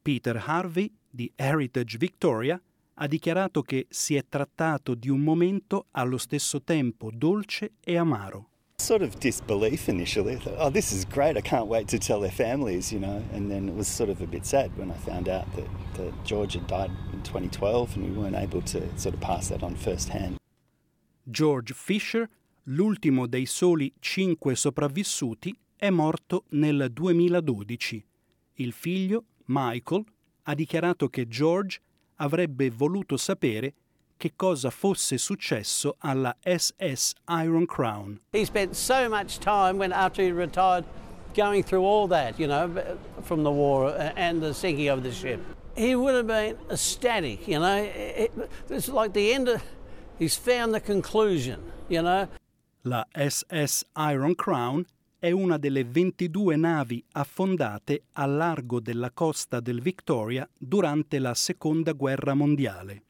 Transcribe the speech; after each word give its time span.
Peter 0.00 0.42
Harvey 0.46 0.90
di 1.10 1.30
Heritage 1.34 1.98
Victoria 1.98 2.60
ha 2.94 3.06
dichiarato 3.06 3.62
che 3.62 3.86
si 3.90 4.14
è 4.14 4.24
trattato 4.26 4.94
di 4.94 5.10
un 5.10 5.20
momento 5.20 5.86
allo 5.90 6.16
stesso 6.16 6.62
tempo 6.62 7.10
dolce 7.12 7.72
e 7.80 7.96
amaro. 7.96 8.48
Sort 8.80 9.02
of 9.02 9.18
disbelief 9.18 9.88
initially. 9.88 10.36
I 10.36 10.38
thought, 10.38 10.54
oh, 10.56 10.70
this 10.70 10.92
is 10.92 11.04
great. 11.04 11.36
I 11.36 11.40
can't 11.40 11.66
wait 11.66 11.88
to 11.88 11.98
tell 11.98 12.20
their 12.20 12.30
families, 12.30 12.92
you 12.92 13.00
know. 13.00 13.22
And 13.34 13.50
then 13.50 13.68
it 13.68 13.74
was 13.74 13.88
sort 13.88 14.08
of 14.08 14.22
a 14.22 14.26
bit 14.26 14.46
sad 14.46 14.70
when 14.78 14.90
I 14.90 14.94
found 14.94 15.28
out 15.28 15.46
that, 15.56 15.66
that 15.94 16.12
George 16.24 16.54
had 16.54 16.66
died 16.68 16.90
in 17.12 17.20
2012 17.22 17.96
and 17.96 18.04
we 18.04 18.12
weren't 18.12 18.36
able 18.36 18.62
to 18.62 18.80
sort 18.96 19.14
of 19.14 19.20
pass 19.20 19.48
that 19.48 19.62
on 19.62 19.74
firsthand. 19.74 20.36
George 21.28 21.74
Fisher, 21.74 22.30
l'ultimo 22.66 23.26
dei 23.26 23.46
soli 23.46 23.92
cinque 24.00 24.54
sopravvissuti, 24.54 25.54
è 25.76 25.90
morto 25.90 26.44
nel 26.50 26.88
2012. 26.92 28.04
Il 28.54 28.72
figlio, 28.72 29.24
Michael, 29.46 30.04
ha 30.44 30.54
dichiarato 30.54 31.08
che 31.08 31.26
George 31.26 31.80
avrebbe 32.16 32.70
voluto 32.70 33.16
sapere 33.16 33.74
che 34.18 34.32
cosa 34.36 34.68
fosse 34.68 35.16
successo 35.16 35.96
alla 36.00 36.36
SS 36.42 37.14
Iron 37.28 37.64
Crown. 37.64 38.20
He 38.32 38.44
spent 38.44 38.74
so 38.74 39.08
much 39.08 39.38
time 39.38 39.78
when 39.78 39.92
after 39.92 40.22
he 40.22 40.30
retired 40.30 40.84
going 41.34 41.62
through 41.62 41.86
all 41.86 42.06
that, 42.08 42.38
you 42.38 42.46
know, 42.46 42.68
from 43.22 43.42
the 43.42 43.50
war 43.50 43.94
and 44.16 44.42
the 44.42 44.52
sinking 44.52 44.90
of 44.90 45.02
the 45.02 45.12
ship. 45.12 45.40
He 45.74 45.94
would 45.94 46.14
have 46.14 46.26
been 46.26 46.56
ecstatic, 46.70 47.46
you 47.46 47.60
know. 47.60 47.88
It, 47.94 48.32
it's 48.68 48.88
like 48.88 49.12
the 49.12 49.32
end 49.32 49.48
of, 49.48 49.62
he's 50.18 50.36
found 50.36 50.74
the 50.74 50.80
conclusion, 50.80 51.60
you 51.88 52.02
know. 52.02 52.28
La 52.82 53.06
SS 53.12 53.84
Iron 53.96 54.34
Crown 54.34 54.84
è 55.20 55.30
una 55.30 55.58
delle 55.58 55.84
22 55.84 56.56
navi 56.56 57.04
affondate 57.12 58.02
a 58.12 58.26
largo 58.26 58.80
della 58.80 59.10
costa 59.10 59.60
del 59.60 59.80
Victoria 59.80 60.48
durante 60.56 61.18
la 61.18 61.34
Seconda 61.34 61.92
Guerra 61.92 62.34
Mondiale. 62.34 63.02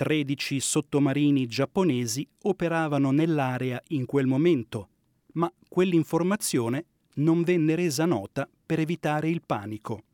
13 0.00 0.60
sottomarini 0.60 1.46
giapponesi 1.46 2.26
operavano 2.44 3.10
nell'area 3.10 3.78
in 3.88 4.06
quel 4.06 4.24
momento, 4.24 4.88
ma 5.32 5.52
quell'informazione 5.68 6.86
non 7.16 7.42
venne 7.42 7.74
resa 7.74 8.06
nota 8.06 8.48
per 8.64 8.78
evitare 8.78 9.28
il 9.28 9.42
panico. 9.44 10.04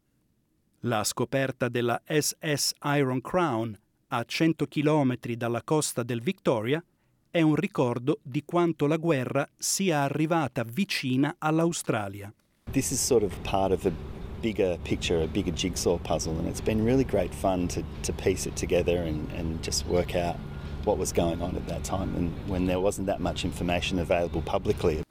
La 0.80 1.04
scoperta 1.04 1.68
della 1.68 2.02
SS 2.04 2.72
Iron 2.96 3.20
Crown 3.20 3.78
a 4.08 4.24
100 4.24 4.66
km 4.66 5.14
dalla 5.36 5.62
costa 5.62 6.02
del 6.02 6.20
Victoria 6.20 6.82
è 7.30 7.40
un 7.40 7.54
ricordo 7.54 8.18
di 8.24 8.42
quanto 8.44 8.88
la 8.88 8.96
guerra 8.96 9.48
sia 9.56 10.02
arrivata 10.02 10.64
vicina 10.64 11.36
all'Australia. 11.38 12.34
This 12.72 12.90
is 12.90 13.00
sort 13.00 13.22
of 13.22 13.38
part 13.48 13.70
of 13.70 13.84
a 13.84 14.15
bigger 14.40 14.78
picture, 14.84 15.22
a 15.22 15.26
bigger 15.26 15.52
jigsaw 15.52 15.98
puzzle, 15.98 16.38
and 16.38 16.48
it's 16.48 16.60
been 16.60 16.84
really 16.84 17.04
great 17.04 17.34
fun 17.34 17.68
to, 17.68 17.82
to 18.02 18.12
piece 18.12 18.46
it 18.46 18.56
together 18.56 19.02
and, 19.02 19.30
and 19.32 19.62
just 19.62 19.86
work 19.86 20.14
out 20.14 20.36
what 20.84 20.98
was 20.98 21.12
going 21.12 21.42
on 21.42 21.56
at 21.56 21.66
that 21.66 21.82
time 21.84 22.14
and 22.16 22.32
when 22.48 22.66
there 22.66 22.80
wasn't 22.80 23.06
that 23.06 23.20
much 23.20 23.44
information 23.44 23.98
available 23.98 24.42
publicly. 24.42 25.02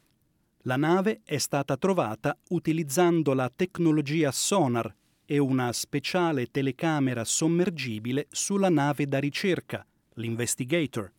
La 0.67 0.77
nave 0.77 1.21
è 1.23 1.37
stata 1.37 1.77
trovata 1.77 2.35
utilizzando 2.49 3.33
la 3.33 3.51
tecnologia 3.55 4.31
sonar 4.31 4.93
e 5.25 5.37
una 5.37 5.71
speciale 5.71 6.47
telecamera 6.47 7.23
sommergibile 7.23 8.27
sulla 8.31 8.69
nave 8.69 9.07
da 9.07 9.19
ricerca, 9.19 9.85
l'Investigator. 10.15 11.11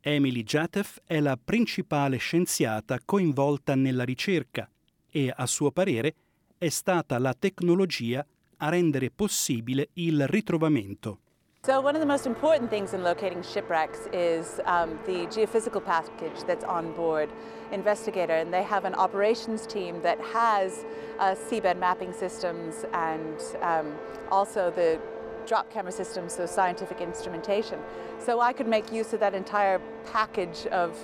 Emily 0.00 0.42
Jatef 0.42 1.00
è 1.06 1.20
la 1.20 1.38
principale 1.42 2.18
scienziata 2.18 2.98
coinvolta 3.02 3.74
nella 3.74 4.04
ricerca 4.04 4.68
e, 5.10 5.32
a 5.34 5.46
suo 5.46 5.70
parere, 5.70 6.14
è 6.64 6.70
stata 6.70 7.18
la 7.18 7.34
tecnologia 7.38 8.24
a 8.56 8.70
rendere 8.70 9.10
possibile 9.10 9.90
il 9.94 10.26
ritrovamento. 10.26 11.18
So 11.62 11.78
one 11.78 11.94
of 11.94 12.00
the 12.00 12.06
most 12.06 12.24
important 12.24 12.70
things 12.70 12.94
in 12.94 13.02
locating 13.02 13.42
shipwrecks 13.42 14.08
is 14.12 14.60
um, 14.64 14.98
the 15.04 15.26
geophysical 15.26 15.82
package 15.84 16.42
that's 16.46 16.64
on 16.64 16.94
board 16.94 17.28
Investigator, 17.70 18.32
and 18.32 18.50
they 18.50 18.62
have 18.62 18.86
an 18.86 18.94
operations 18.94 19.66
team 19.66 20.00
that 20.00 20.18
has 20.32 20.86
uh, 21.18 21.34
seabed 21.34 21.78
mapping 21.78 22.14
systems 22.14 22.86
and 22.94 23.38
um, 23.60 23.92
also 24.30 24.70
the 24.70 24.98
drop 25.46 25.70
camera 25.70 25.92
systems, 25.92 26.32
so 26.32 26.46
scientific 26.46 27.02
instrumentation. 27.02 27.78
So 28.18 28.40
I 28.40 28.54
could 28.54 28.68
make 28.68 28.90
use 28.90 29.12
of 29.12 29.20
that 29.20 29.34
entire 29.34 29.82
package 30.10 30.66
of 30.68 30.96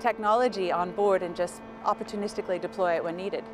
technology 0.00 0.72
on 0.72 0.92
board 0.92 1.22
and 1.22 1.36
just 1.36 1.60
opportunistically 1.84 2.62
deploy 2.62 2.94
it 2.96 3.04
when 3.04 3.16
needed. 3.16 3.44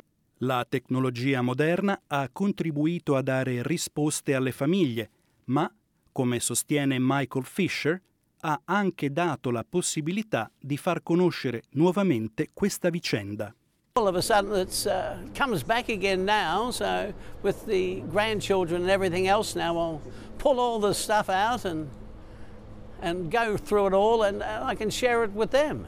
La 0.43 0.65
tecnologia 0.67 1.41
moderna 1.41 2.01
ha 2.07 2.29
contribuito 2.31 3.17
a 3.17 3.21
dare 3.21 3.61
risposte 3.61 4.33
alle 4.33 4.53
famiglie, 4.53 5.09
ma, 5.45 5.69
come 6.13 6.39
sostiene 6.39 6.95
Michael 6.97 7.43
Fisher, 7.43 8.01
ha 8.41 8.61
anche 8.63 9.11
dato 9.11 9.51
la 9.51 9.65
possibilità 9.67 10.49
di 10.57 10.77
far 10.77 11.03
conoscere 11.03 11.63
nuovamente 11.71 12.51
questa 12.53 12.89
vicenda. 12.89 13.53
All 13.95 14.07
of 14.07 14.15
a 14.15 14.21
sudden 14.21 14.55
it 14.55 14.85
uh, 14.85 15.17
comes 15.33 15.61
back 15.61 15.89
again 15.89 16.23
now, 16.23 16.71
so 16.71 17.13
with 17.41 17.65
the 17.65 18.01
grandchildren 18.09 18.83
and 18.83 18.89
everything 18.89 19.27
else 19.27 19.57
now, 19.57 19.77
I'll 19.77 20.01
pull 20.37 20.57
all 20.57 20.79
the 20.79 20.93
stuff 20.93 21.27
out 21.27 21.65
and, 21.65 21.89
and 23.01 23.29
go 23.29 23.57
through 23.57 23.87
it 23.87 23.93
all 23.93 24.23
and 24.23 24.41
I 24.41 24.73
can 24.75 24.89
share 24.89 25.25
it 25.25 25.33
with 25.33 25.51
them. 25.51 25.87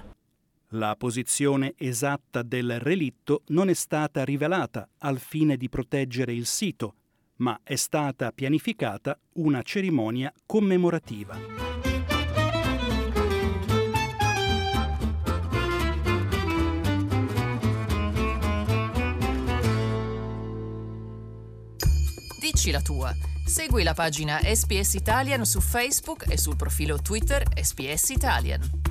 La 0.76 0.96
posizione 0.96 1.74
esatta 1.76 2.44
del 2.44 2.80
relitto 2.80 3.42
non 3.48 3.68
è 3.68 3.74
stata 3.74 4.24
rivelata 4.24 4.88
al 5.00 5.20
fine 5.20 5.58
di 5.58 5.68
proteggere 5.68 6.34
il 6.34 6.46
sito, 6.46 6.96
ma 7.38 7.60
è 7.62 7.76
stata 7.76 8.32
pianificata 8.32 9.20
una 9.34 9.64
cerimonia 9.64 10.32
commemorativa. 10.46 11.38
Dici 22.40 22.72
la 22.72 22.82
tua. 22.82 23.14
Segui 23.46 23.84
la 23.84 23.94
pagina 23.94 24.40
SPS 24.42 24.94
Italian 24.94 25.44
su 25.44 25.60
Facebook 25.60 26.32
e 26.32 26.38
sul 26.38 26.56
profilo 26.56 27.02
Twitter 27.02 27.44
SPS 27.62 28.12
Italian. 28.12 28.91